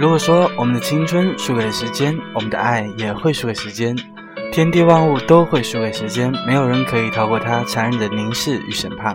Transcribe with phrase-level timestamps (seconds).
[0.00, 3.94] 如果说我们的青春输给了时间，我们的爱也会输给时间，
[4.50, 9.14] 天地万物都会输给时间，没有人可以逃过它残忍的凝视与审判。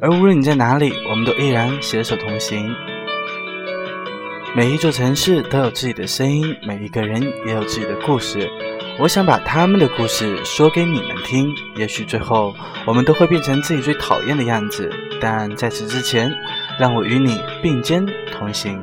[0.00, 2.72] 而无论你在哪里，我们都依然携手同行。
[4.54, 8.48] 每一座城市都有自己的声音，每一个人也有自己的故事。
[9.00, 12.54] 我想把他们的故事说给你们听，也许最后
[12.86, 14.88] 我们都会变成自己最讨厌的样子，
[15.20, 16.32] 但在此之前，
[16.78, 18.80] 让我与你并肩同行。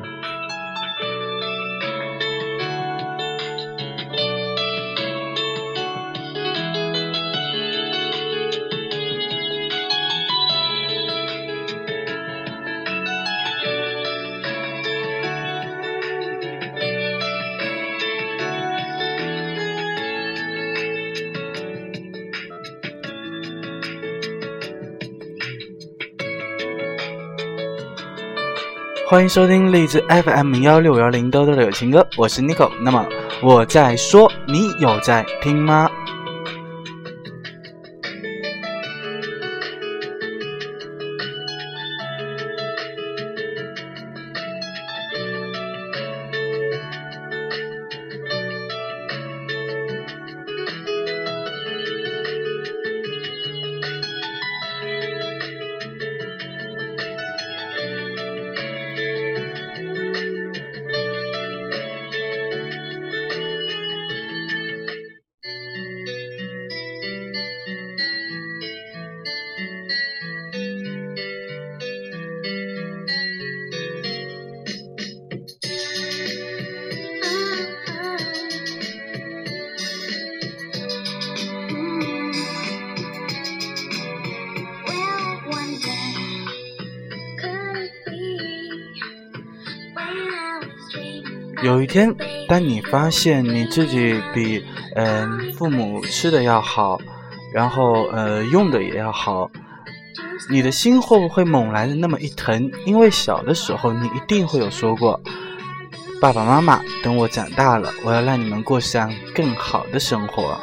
[29.09, 32.69] 欢迎收听荔枝 FM 幺六幺零兜兜的有情歌，我是 Nico。
[32.79, 33.03] 那么
[33.41, 35.89] 我在说，你有在听吗？
[91.69, 92.11] 有一天，
[92.47, 94.65] 当你发现你自己比
[94.95, 96.99] 嗯父母吃的要好，
[97.53, 99.51] 然后呃用的也要好，
[100.49, 102.71] 你的心会不会猛然的那么一疼？
[102.87, 105.21] 因为小的时候你一定会有说过，
[106.19, 110.59] 爸爸妈妈，等我长大了，我要让你们过上更好的生活。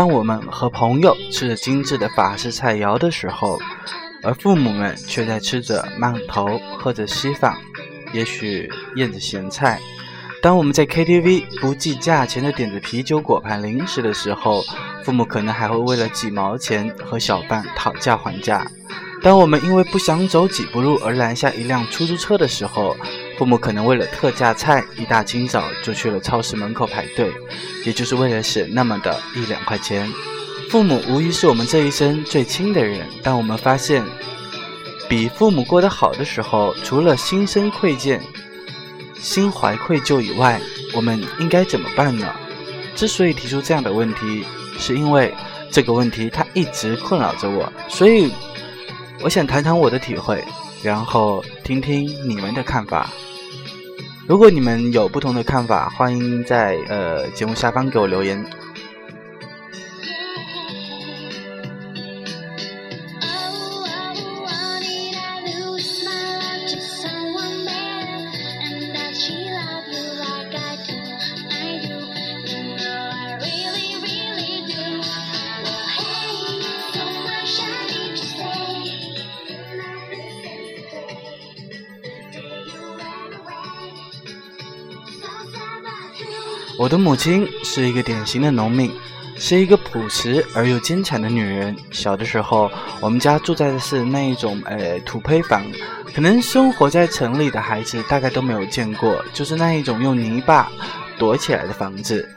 [0.00, 3.58] 当我们和朋友吃着精致的法式菜肴的时候，
[4.22, 7.54] 而父母们却在吃着馒头、喝着稀饭，
[8.14, 8.66] 也许
[8.96, 9.76] 咽着咸菜；
[10.40, 14.64] 当我们在 KTV 不计价钱的点着啤酒、果盘、零食的时候，
[15.04, 18.64] 父母可能还会为了几毛钱和小贩讨价还价；
[19.22, 22.96] 当我们因为不想走几步路而拦下一辆出租车的时候，
[23.40, 27.32] 父母可能为了特价菜，一大清早就去了超市门口排队，
[27.86, 30.06] 也就是为了省那么的一两块钱。
[30.68, 33.08] 父母无疑是我们这一生最亲的人。
[33.22, 34.04] 当我们发现
[35.08, 38.20] 比父母过得好的时候，除了心生愧疚、
[39.18, 40.60] 心怀愧疚以外，
[40.94, 42.30] 我们应该怎么办呢？
[42.94, 44.44] 之所以提出这样的问题，
[44.78, 45.34] 是因为
[45.70, 48.30] 这个问题它一直困扰着我，所以
[49.22, 50.44] 我想谈谈我的体会，
[50.82, 53.10] 然后听听你们的看法。
[54.30, 58.40] 如果你们有不同的看法，欢迎在呃节目下方给我留言。
[86.90, 88.90] 我的母亲是一个典型的农民，
[89.36, 91.76] 是一个朴实而又坚强的女人。
[91.92, 95.64] 小的时候，我们家住在的是那一种呃土坯房，
[96.12, 100.68] 可能生活在城里的孩子大概都没有见过，就是那一种用泥巴
[101.16, 102.28] 躲起来的房子，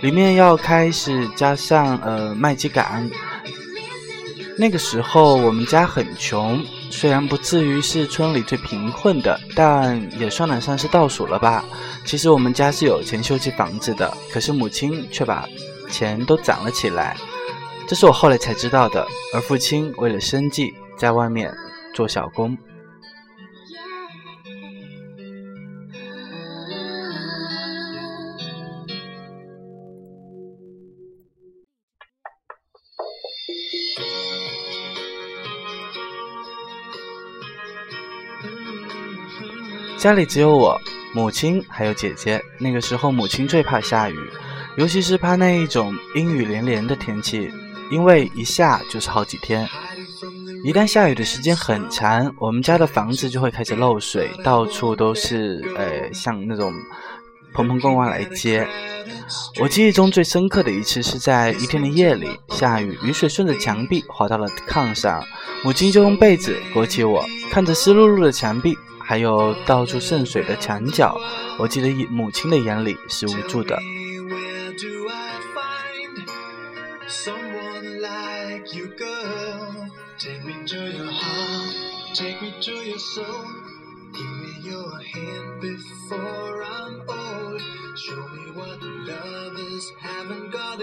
[0.00, 3.10] 里面要开始加上呃麦秸秆。
[4.56, 11.64] 那个时候我们家很穷，虽然不至于是村里最贫困的，但也算得上是倒数了吧。
[12.04, 15.48] 其实我们家是有钱修起房子的，可是母亲却把
[15.90, 17.16] 钱都攒了起来，
[17.86, 19.06] 这是我后来才知道的。
[19.34, 21.54] 而父亲为了生计，在外面
[21.94, 22.56] 做小工。
[39.98, 40.80] 家里只有我、
[41.12, 42.40] 母亲还有姐姐。
[42.56, 44.16] 那个时候，母亲最怕下雨，
[44.76, 47.50] 尤其是怕那一种阴雨连连的天气，
[47.90, 49.68] 因为一下就是好几天。
[50.64, 56.72] 一旦下雨的时间很长，我们家的房子就会开始漏水，到处都是呃，像那种
[57.54, 58.64] 盆盆罐罐来接。
[59.60, 65.20] 我记忆中最深刻的一次是在一天的夜里，下雨，雨水顺着墙壁滑到了炕上，
[65.64, 68.76] 母亲就用被子裹起我，看着湿漉漉的墙壁。
[69.08, 71.18] 还有倒出圣水的墙角，
[71.58, 73.74] 我记得母亲的眼里是无助的。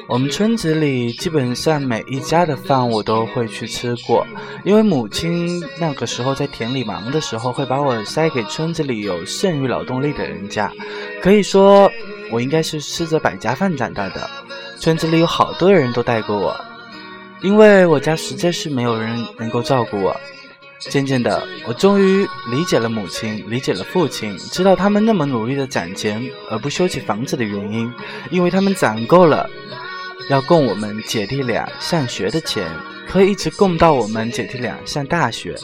[0.07, 4.25] 我们村子里基本上每一家的饭我都会去吃过，
[4.63, 10.71] 因为母亲那个时候在田里忙的时候，会把我塞给村子里有剩余劳动力的人家。
[11.21, 11.91] 可以说，
[12.31, 14.29] 我应该是吃着百家饭长大的。
[14.79, 16.55] 村子里有好多人都带过我，
[17.41, 20.15] 因为我家实在是没有人能够照顾我。
[20.89, 27.91] 渐渐的，我终于理解了母亲，理解了父亲，知道他们那么努力的攒钱而不修起房子的原因，
[28.29, 29.49] 因为他们攒够了，
[30.29, 32.69] 要供我们姐弟俩上学的钱，
[33.07, 35.55] 可以一直供到我们姐弟俩上大学。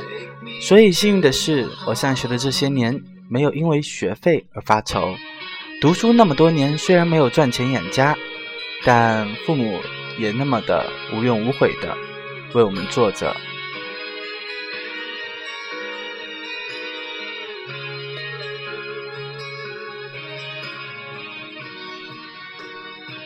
[0.62, 5.16] 所以幸运的是，我上学的这些年没有因为学费而发愁。
[5.80, 8.16] 读书那么多年，虽然没有赚钱养家，
[8.84, 9.80] 但父母
[10.20, 11.96] 也那么的无怨无悔的
[12.54, 13.36] 为我们做着。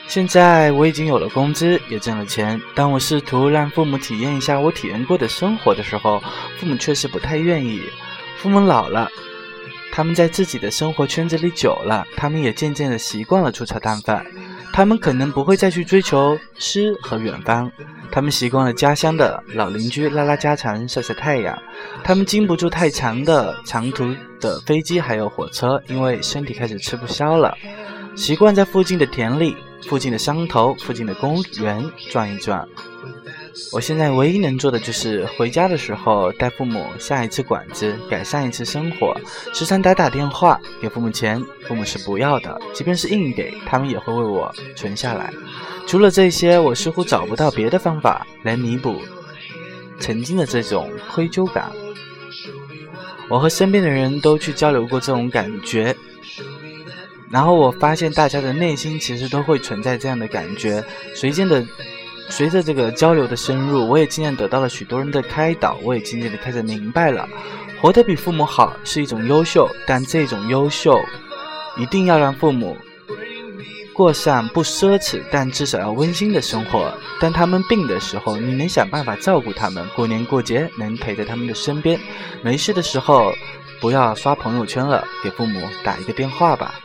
[0.08, 2.62] 现在我已经有了工资，也挣了钱。
[2.74, 6.22] 当我试图让父母体验一下我体验过的生活的时候，
[6.58, 7.82] 父母确实不太愿意。
[8.38, 9.10] 父母老了，
[9.92, 14.26] 他们在自己的生活圈子里久了，他们也渐渐的习惯了粗茶淡饭。
[14.72, 17.72] 他们可能不会再去追求诗和远方，
[18.12, 21.58] 他们习惯了家乡的老邻居拉拉家常、晒晒太阳。
[22.04, 27.58] 他们经不住太长的长途的飞机还有火车，因为身体开始吃不消了。
[28.16, 29.58] 习惯在附近的田里。
[29.88, 32.68] 附近的山头、附近的公园转一转。
[33.72, 39.16] 我现在唯一能做的就是回家的时候带父母下一次馆子，改善一次生活，
[39.54, 45.32] 时常打打电话给父母钱，父母是不要的，即便是硬给，他们也会为我存下来。
[45.88, 49.00] 除了这些，我似乎找不到别的方法来弥补
[50.00, 51.72] 曾经的这种愧疚感。
[53.30, 55.96] 我和身边的人都去交流过这种感觉。
[57.36, 60.82] 然后我发现大家的内心其实都会存在这样的感觉。
[61.14, 61.62] 随间的，
[62.30, 67.28] 随着这个交流的深入，我也渐渐得到了许多人的开导，我也渐渐的开始明白了，
[67.82, 70.98] 活得比父母好是一种优秀，但这种优秀，
[71.76, 72.78] 一定要让父母
[73.94, 76.90] 过上不奢侈但至少要温馨的生活。
[77.20, 82.00] 当他们病的时候，你能想办法照顾他们，过年过节能陪在他们的身边。
[82.42, 83.34] 没事的时候，
[83.82, 86.76] 不要刷朋友圈了，给父母打一个电话吧。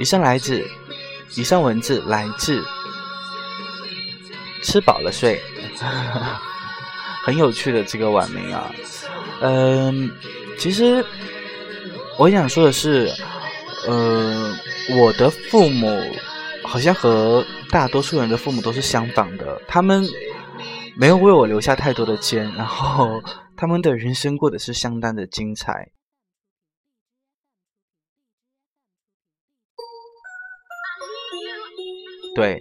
[0.00, 0.64] 以上来自，
[1.36, 2.62] 以上文字来自，
[4.62, 5.40] 吃饱了睡，
[7.24, 8.70] 很有趣的这个网名啊。
[9.40, 10.10] 嗯，
[10.58, 11.04] 其实
[12.18, 13.10] 我想说的是，
[13.86, 14.54] 呃，
[14.98, 16.00] 我的父母
[16.62, 20.04] 好像和大多数人的父母都是相反的，他们
[20.96, 23.22] 没有为我留下太多的钱，然后
[23.56, 25.88] 他们的人生过得是相当的精彩。
[32.34, 32.60] 对，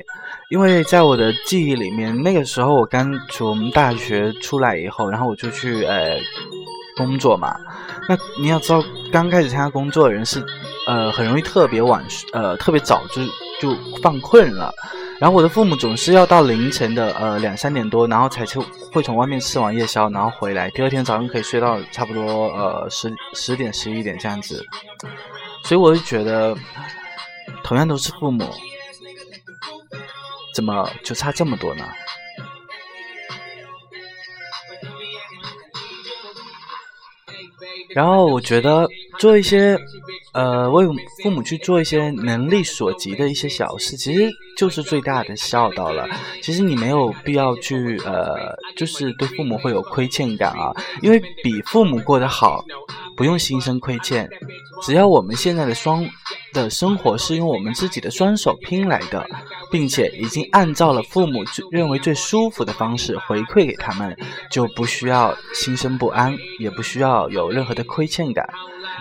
[0.50, 6.20] 因为在我的记忆里面，那个时候我刚从大学出来以后，然后我就去呃
[6.96, 7.58] 工作嘛。
[8.08, 10.46] 那你要知道，刚开始参加工作的人是
[10.86, 13.24] 呃很容易特别晚呃特别早就
[13.60, 14.72] 就犯困了。
[15.20, 18.60] 然后我的父母总是要到凌晨的呃两三点多，然后才去
[18.92, 24.64] 会从外面吃完夜宵，然后回来，第二天早上可以睡到差不多呃十十点十一点这样子。
[25.64, 26.56] 所以我就觉得，
[27.64, 28.44] 同样都是父母。
[30.54, 31.88] 怎么就差这么多呢？
[37.96, 38.88] 然后我觉得
[39.20, 39.78] 做一些，
[40.34, 40.84] 呃，为
[41.22, 44.32] 父母去做一些能力所及的一些小事，其实
[44.64, 44.74] 就。
[44.74, 46.10] 是最大的孝道了。
[46.42, 52.66] 其实你没有必要去呃，就是对父母会有亏欠感啊，因为比父母过得好，
[53.16, 54.28] 不用心生亏欠。
[54.82, 56.04] 只要我们现在的双
[56.54, 59.24] 的生活是用我们自己的双手拼来的，
[59.72, 64.18] 并且已经按照了父母认为最舒服的方式回馈给他们，
[64.50, 68.44] 就不需要心生不安，也不需要有任何的亏欠感，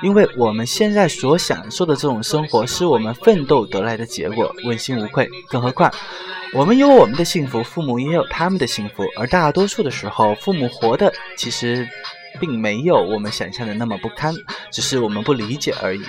[0.02, 5.28] 因为我们现在所享受的这种生活是我们奋斗得来的结果，问心无愧。
[5.52, 5.92] 更何况，
[6.54, 11.86] 我们有我们的幸福，父母也有他们的幸福，而大多数的时候，父母活的其实。
[12.40, 14.34] 并没有我们想象的那么不堪，
[14.70, 16.00] 只是我们不理解而已。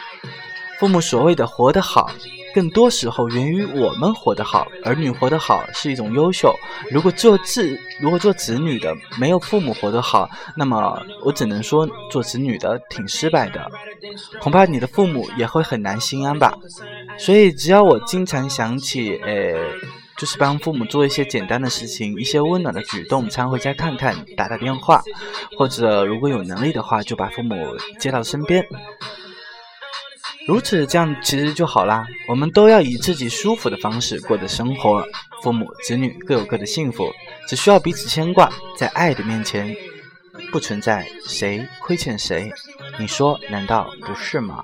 [0.80, 2.10] 父母所谓的活得好，
[2.56, 4.66] 更多时候源于我们活得好。
[4.86, 6.56] 儿女活得好是一种优秀。
[6.90, 13.70] 如果做子，如果做子女的没有父母活得好，那么我只能说做子女的挺失败的。
[14.40, 16.54] 恐怕你的父母也会很难心安吧。
[17.18, 19.56] 所以，只要我经常想起，呃。
[20.16, 25.02] 就是帮父母做一些简单的事情，一些温暖的举动，常回家看看，打打电话，
[25.58, 27.56] 或者如果有能力的话，就把父母
[28.00, 28.64] 接到身边。
[30.48, 32.06] 如此这样其实就好啦。
[32.28, 35.04] 我们都要以自己舒服的方式过的生活，
[35.42, 37.12] 父母子女各有各的幸福，
[37.50, 39.76] 只需要彼此牵挂，在爱的面前，
[40.52, 42.52] 不存在谁亏欠谁。
[43.00, 44.64] 你说难道不是吗？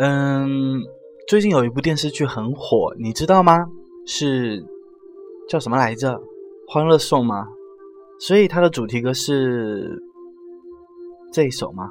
[0.00, 0.80] 嗯，
[1.26, 3.66] 最近有一部电视剧很火，你知道吗？
[4.06, 4.64] 是
[5.48, 6.12] 叫什么来着？
[6.68, 7.48] 《欢乐颂》吗？
[8.20, 10.00] 所以它的主题歌是
[11.32, 11.90] 这一首吗？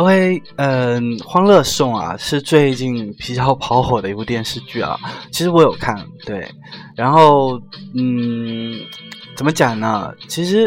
[0.00, 4.98] ？OK，嗯，《欢乐颂》啊，是最近比较跑火的一部电视剧啊。
[5.30, 6.50] 其实我有看，对。
[6.96, 7.60] 然后，
[7.94, 8.80] 嗯，
[9.36, 10.10] 怎么讲呢？
[10.26, 10.66] 其实，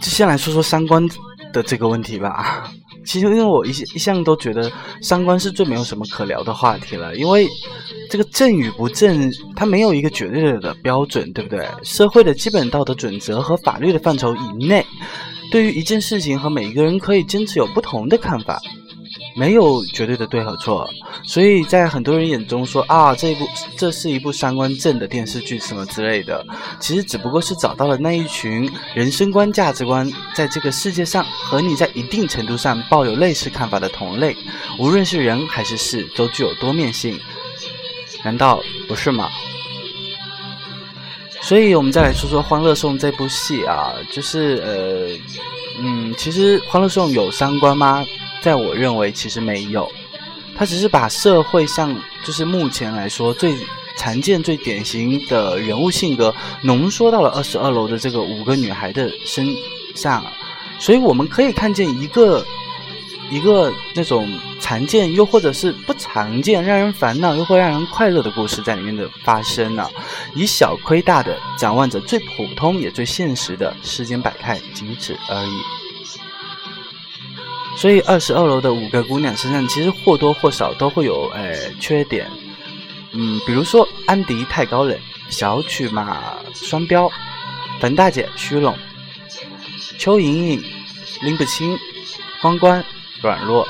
[0.00, 1.06] 就先来说说三观
[1.52, 2.72] 的这个问题吧。
[3.04, 4.72] 其实，因为我一一向都觉得
[5.02, 7.46] 三观是最没有什么可聊的话题了，因为
[8.08, 11.68] 这个正与不正，它没有一个绝对的标准，对不对？
[11.82, 14.86] 社会的基本道德准则和法律的范畴以内。
[15.52, 18.58] 对于一件事情和每一个人可以坚持有不同的看法，
[19.36, 20.88] 没有绝对的对和错，
[21.22, 26.42] 所以在很多人眼中说啊，这一部这是一部三观正的电视剧什么之类的，
[26.80, 34.34] 其实只不过是找到了那一群人生观、价值观在这个世界上和你在一定程度上抱有类似看法的同类，
[34.78, 37.20] 无论是人还是事，都具有多面性，
[38.24, 39.28] 难道不是吗？
[41.42, 45.08] 所以我们再来说说《欢乐颂》这部戏啊，就是呃，
[45.80, 48.06] 嗯，其实《欢乐颂》有三观吗？
[48.40, 49.90] 在我认为，其实没有，
[50.56, 51.94] 它只是把社会上
[52.24, 53.54] 就是目前来说最
[53.96, 59.46] 常见、最典型的人物性格浓缩到了二十二楼的这个五个女孩的身
[59.94, 60.24] 上，
[60.78, 62.44] 所以我们可以看见一个
[63.32, 64.28] 一个那种
[64.60, 69.90] 常见又或者是不常见、让人烦恼又会让人快乐的故事在里面的发生了，
[70.34, 75.60] 以小亏大的展望着最普通也最现实的世间百态，仅此而已。
[77.74, 82.30] 所以二十二楼的五个姑娘身上，其实或多或少都会有诶缺点，
[83.12, 84.94] 嗯，比如说安迪太高冷，
[85.30, 87.10] 小曲马双标，
[87.80, 88.76] 冯大姐虚荣，
[89.98, 90.62] 邱莹莹
[91.22, 91.78] 拎不清，
[92.42, 92.84] 关关
[93.22, 93.66] 软弱，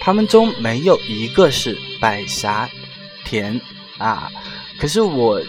[0.00, 2.70] 他们中没有一个是百霞
[3.24, 3.60] 甜
[3.98, 4.30] 啊。
[4.78, 5.42] 可是我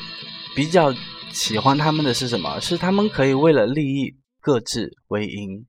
[0.55, 0.93] 比较
[1.31, 2.59] 喜欢他们的是什么？
[2.59, 5.65] 是他们可以为了利益各自为营。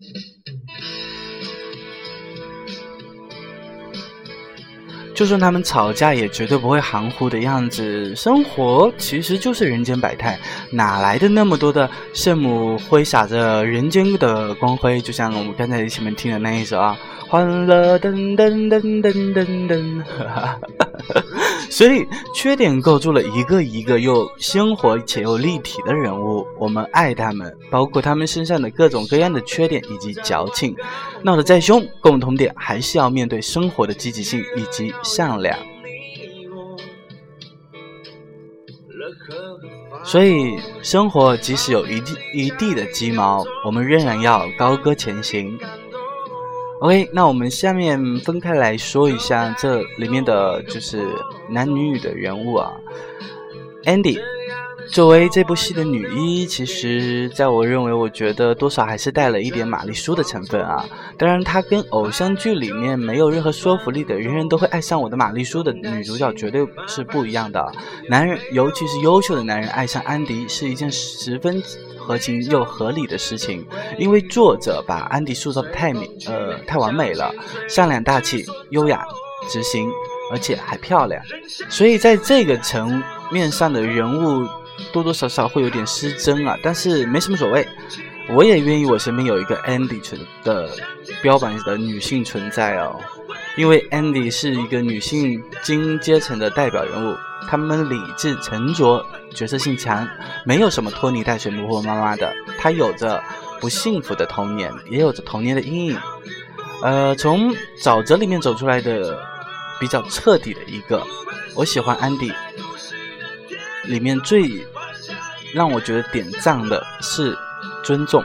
[5.14, 8.14] 就算他们吵架，也绝对不会含糊的样子。
[8.16, 10.38] 生活其实就是人间百态，
[10.70, 15.00] 哪来的那么多的圣母挥洒着人间的光辉？
[15.00, 16.98] 就像我们刚才前面听的那一首啊。
[17.28, 20.02] 欢乐噔噔噔噔噔噔，
[21.72, 26.46] 所以缺点构筑了一个一个又鲜活且又立体的人物。
[26.58, 30.76] 我们爱他们，包括他们身上的各种各样的缺点以及矫情。
[31.22, 35.58] 闹得再凶，共同点还是要面对生活的积极性以及善良。
[40.04, 45.58] 所以，生活即使有一地一地的鸡毛，我们仍然要高歌前行。
[46.82, 51.06] OK，那我们下面分开来说一下这里面的就是
[51.48, 52.72] 男女女的人物啊。
[53.84, 54.18] Andy
[54.88, 60.84] 作为这部戏的女一，其实在我认为，我觉得多少还是带了一点玛丽苏的成分啊。
[61.16, 67.72] 当然，她跟偶像剧里面没有任何说服力的“人人都会爱上我的玛丽苏”的女主角绝对是不一样的。
[68.08, 71.62] 男人，尤其是优秀的男人，爱上安迪是一件十分。
[72.02, 73.66] 合情又合理的事情，
[73.98, 77.32] 因为作者把安迪塑造的太美，呃，太完美了，
[77.68, 79.04] 善良、大气、优雅、
[79.48, 79.88] 执行，
[80.30, 81.22] 而且还漂亮，
[81.68, 84.46] 所以在这个层面上的人物
[84.92, 87.66] 多多少少会有点失真啊，但是没什么所谓，
[88.30, 90.00] 我也愿意我身边有一个 Andy
[90.42, 90.68] 的
[91.22, 92.98] 标榜的女性存在哦，
[93.56, 97.16] 因为 Andy 是一个女性精英阶层的代表人物。
[97.48, 100.08] 他们理智沉着，角色性强，
[100.44, 102.34] 没有什么拖泥带水、婆婆妈妈的。
[102.58, 103.22] 他有着
[103.60, 105.98] 不幸福的童年，也有着童年的阴影。
[106.82, 109.18] 呃，从沼泽里面走出来的
[109.78, 111.02] 比较彻底的一个。
[111.54, 112.32] 我喜欢安迪，
[113.84, 114.66] 里面最
[115.52, 117.36] 让我觉得点赞的是
[117.84, 118.24] 尊重。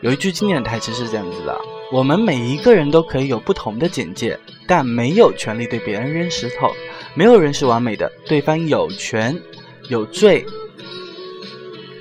[0.00, 1.58] 有一句经典的台词是这样子的。
[1.92, 6.72] 我们每一个人都可以有不同的简介，但没有权利对别人扔石头。
[7.14, 9.40] 没有人是完美的，对方有权
[9.88, 10.44] 有罪，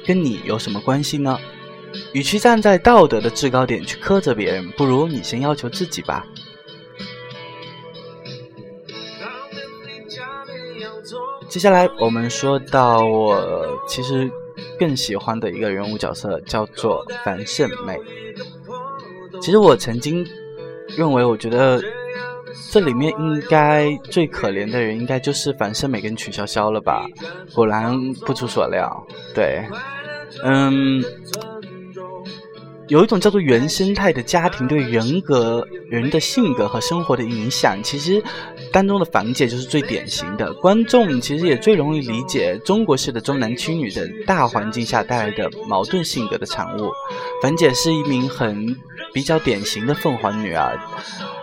[0.05, 1.39] 跟你有什么关系呢？
[2.13, 6.25] 与其站在道德的制高点去苛责别人，不如你先要求自己吧。
[11.47, 14.29] 接下来我们说到我其实
[14.77, 17.97] 更喜欢的一个人物角色，叫做樊胜美。
[19.45, 20.25] 其实我曾经
[20.97, 21.79] 认为，我觉得
[22.71, 27.05] 这里面应该最可怜的人，应该就是樊胜美跟曲筱绡了吧？
[27.53, 29.05] 果然不出所料，
[29.35, 29.63] 对，
[30.43, 30.99] 嗯。
[32.87, 38.21] 有一种叫做原生态的家庭对人格、人的性格和生活的影响，其实
[38.71, 40.53] 当中的樊姐就是最典型的。
[40.55, 46.91] 观众其实也最容易理解中国式的重男轻女的大环境下带来的矛盾性格的产物。
[47.41, 48.75] 樊姐是一名很
[49.11, 50.71] 比较典型的凤凰女啊，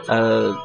[0.07, 0.57] 呃，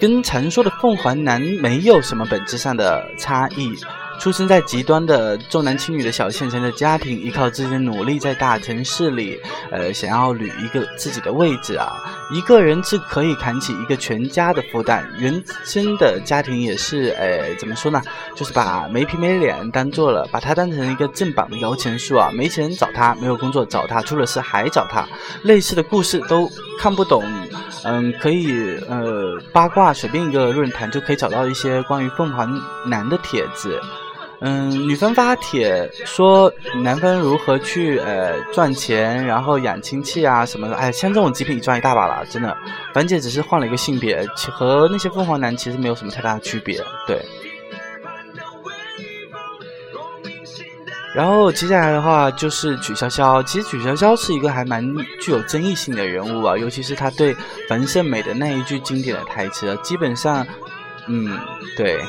[0.00, 3.72] 跟常说的凤凰男没有什么本质上的差异。
[4.20, 11.90] 出生在极端的重男轻女的小县城的家庭，依靠自己的努力在大城市里，呃，想要捋一个自己的位置啊。
[12.30, 15.10] 一个人是可以扛起一个全家的负担。
[15.18, 18.00] 原生的家庭也是，呃，怎么说呢？
[18.36, 22.30] 就是把没皮没脸当做了，把他当成一个正版的摇钱树啊。
[22.30, 25.08] 没钱找他，没有工作找他，出了事还找他。
[25.44, 26.46] 类似的故事都
[26.78, 27.24] 看不懂。
[27.84, 33.80] 嗯，可以，呃，八卦随便一个论坛就可以找到一些关于凤凰男的帖子。
[34.42, 36.50] 嗯，女方发帖说
[36.82, 40.74] 男方如何去呃赚钱，然后养亲戚啊什么的。
[40.76, 42.56] 哎，像这种极品赚一大把了，真的。
[42.94, 46.82] 樊姐只是换了一个性别，和那些凤凰男其实没有什么太大的区别。
[47.06, 47.20] 对。
[51.14, 54.82] 然后接下来的话就是曲筱绡，其实曲筱绡是一个还蛮
[55.20, 57.36] 具有争议性的人物啊，尤其是他对
[57.68, 60.46] 樊胜美的那一句经典的台词，基本上，
[61.08, 61.38] 嗯，
[61.76, 62.00] 对，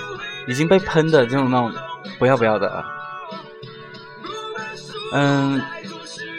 [0.48, 1.74] 已经被喷的这种那种。
[2.20, 2.84] 不要不要的，
[5.14, 5.62] 嗯，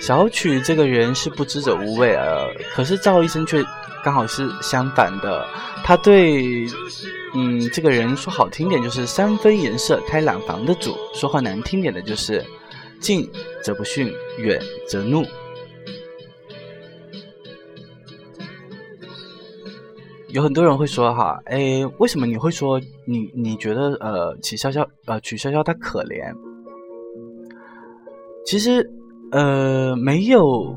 [0.01, 3.65] 小曲这个人是不知者无畏啊，可是赵医生却
[4.05, 5.47] 刚好是相反的，
[5.85, 6.67] 他对，
[7.35, 12.45] 嗯，这个人说好听点就是三分颜色开染房的主，说话难听点的就是
[13.01, 13.31] 近
[13.63, 15.27] 则不逊，远则怒。
[20.33, 26.35] 有很多人会说哈，哎，为什么你会说你你觉得呃曲筱绡呃曲筱绡她可怜？
[28.45, 28.91] 其实
[29.31, 30.75] 呃没有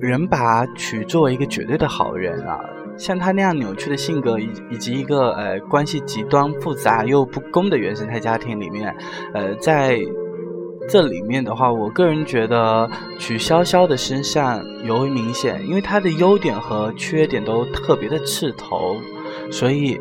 [0.00, 2.60] 人把曲作为一个绝对的好人啊，
[2.96, 8.94] 像她那样扭曲的性格以以及一个呃关系极端复杂又不公的原生态家庭里面，
[9.32, 9.98] 呃在。
[10.90, 18.96] 这里面的话，我个人觉得曲筱绡的身上尤为明显，因为她的优点和缺点都特别的刺头，
[19.52, 20.00] 所以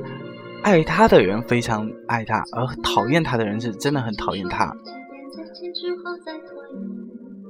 [0.63, 4.73] 爱她的人非常爱她，而讨厌她的人是真的很讨厌她。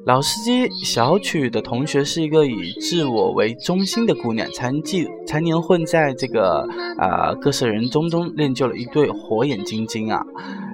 [0.05, 10.25] 老司机小曲的同学是一个以自我为中心的姑娘，常记常年混在这个啊各色人中中练就了一对火眼金睛啊。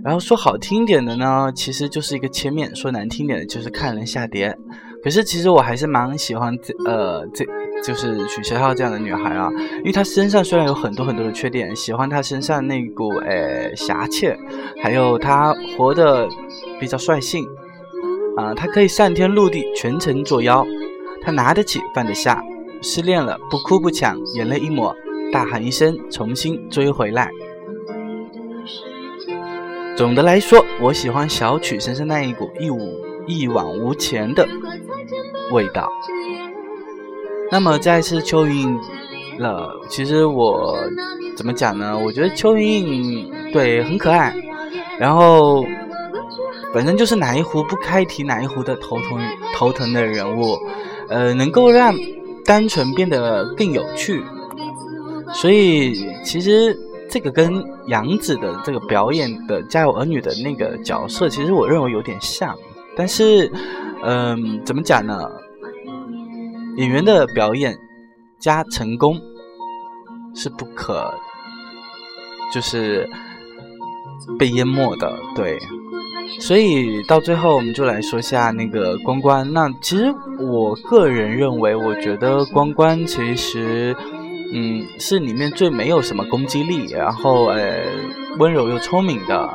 [0.05, 4.55] 然后说好听点的呢，其实就是一个切面；说难听点的，就是看人下碟。
[5.03, 7.43] 可是其实我还是蛮喜欢这呃这
[7.83, 14.31] 就是曲筱绡这样的女孩啊，因为她身上虽然有很多很多的缺点，喜欢她身上那股诶侠气，
[14.81, 16.27] 还有她活得
[16.79, 17.43] 比较率性。
[18.37, 20.65] 啊，他可以上天入地，全程作妖。
[21.21, 22.43] 他拿得起，放得下。
[22.81, 24.93] 失恋了，不哭不抢，眼泪一抹，
[25.31, 27.31] 大喊一声，重新追回来。
[29.95, 34.47] 总的来说，我喜欢小曲身上那一股一无一往无前的
[35.51, 35.89] 味道。
[37.51, 38.77] 那么再次秋云
[39.39, 40.77] 了，其实我
[41.37, 41.97] 怎么讲呢？
[41.97, 44.35] 我觉得秋云对很可爱，
[44.99, 45.65] 然后。
[46.73, 49.17] 本身就是哪一壶不开提哪一壶的头疼
[49.53, 50.57] 头疼的人物，
[51.07, 51.95] 呃，能够让
[52.43, 54.21] 单纯变得更有趣。
[55.33, 56.77] 所以其实
[57.15, 62.53] 这个跟杨紫的这个表演的《家有儿女》的那个角色，其实我认为有点像。
[62.93, 63.49] 但是，
[64.03, 65.17] 嗯，怎么讲呢？
[66.75, 67.73] 演员的表演
[68.37, 69.17] 加成功
[70.35, 71.09] 是不可，
[72.53, 73.09] 就是
[74.37, 75.57] 被淹没的，对。
[76.41, 79.53] 所以到最后，我们就来说下那个关关。
[79.53, 83.95] 那其实我个人认为，我觉得关关其实，
[84.57, 87.83] 嗯，是里面最没有什么攻击力，然后呃，
[88.39, 89.53] 温柔又聪明的，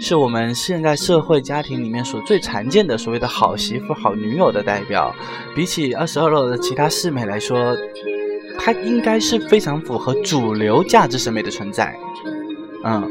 [0.00, 5.14] 是我们现在社会家庭里面所最常见的所谓的好媳妇、好女友的代表。
[5.54, 7.76] 比起二十二楼的其他四美来说，
[8.58, 11.94] 她应该是非常符合主流价值审美的存在。
[12.82, 13.06] 嗯。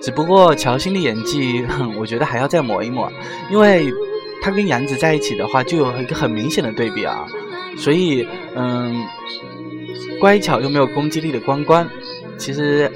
[0.00, 1.62] 只不过乔欣的演技，
[1.98, 3.12] 我觉得还要再磨一磨，
[3.50, 3.92] 因为
[4.40, 7.26] 他跟杨紫在一起的话，就有一个很明显的对比啊。
[7.76, 8.96] 所以，嗯，
[10.20, 11.88] 乖巧又没有攻击力的关关，
[12.38, 12.90] 其实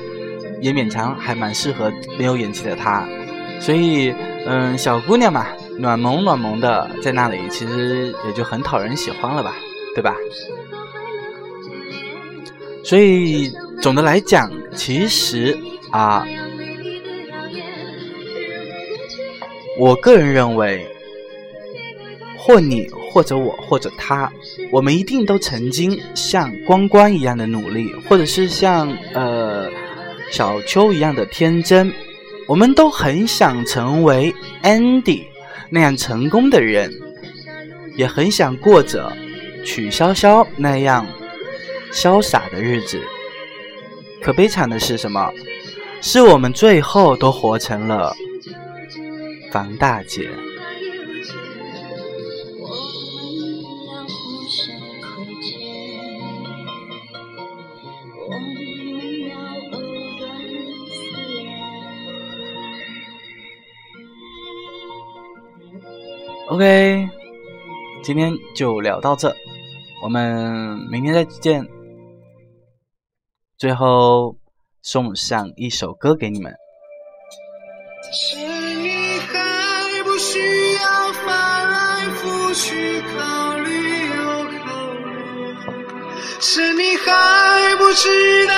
[0.60, 3.08] 也勉强还蛮适合没有演技的他。
[3.60, 4.14] 所以，
[4.46, 5.46] 嗯，小姑娘嘛，
[5.78, 9.54] 暖萌暖萌的在那里，其实也就很讨人喜欢了吧，
[9.94, 10.14] 对吧？
[12.84, 15.56] 所以总的来讲，其实
[15.90, 16.26] 啊。
[19.76, 20.86] 我个人认为，
[22.38, 24.28] 或你，或者我，或者他，
[24.72, 29.70] 我们一定都曾经像关关一样的努力，或者是像呃
[30.32, 31.92] 小秋一样的天真。
[32.48, 35.22] 我们都很想成为 Andy
[35.70, 36.92] 那样成功的人，
[37.96, 39.12] 也很想过着
[39.64, 41.06] 曲筱绡那样
[41.92, 43.00] 潇洒的日子。
[44.20, 45.30] 可悲惨的是什么？
[46.00, 48.12] 是我们最后都活成了。
[49.52, 50.28] 房大姐。
[66.54, 67.10] OK，
[68.04, 69.34] 今天就聊到这，
[70.04, 71.66] 我们明天再见。
[73.58, 74.36] 最后
[74.80, 76.54] 送上一首歌给你们。
[78.12, 85.56] 是你还不需要翻来覆去考虑又考虑，
[86.40, 88.54] 是你还不知道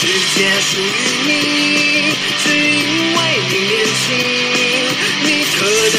[0.00, 0.82] 世界属于
[1.26, 1.30] 你，
[2.42, 3.18] 只因为
[3.50, 4.00] 你年轻，
[5.24, 5.58] 你可
[5.90, 5.96] 得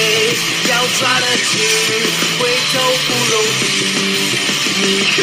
[0.71, 1.53] 要抓得紧，
[2.39, 2.41] 回
[2.73, 3.63] 头不容易。
[4.81, 4.83] 你
[5.15, 5.17] 可